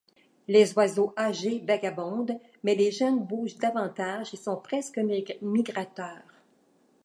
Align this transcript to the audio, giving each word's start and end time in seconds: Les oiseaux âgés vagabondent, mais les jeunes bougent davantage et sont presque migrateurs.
Les 0.47 0.73
oiseaux 0.75 1.13
âgés 1.15 1.59
vagabondent, 1.59 2.39
mais 2.63 2.73
les 2.73 2.89
jeunes 2.91 3.23
bougent 3.23 3.57
davantage 3.59 4.33
et 4.33 4.37
sont 4.37 4.55
presque 4.57 4.99
migrateurs. 5.43 6.41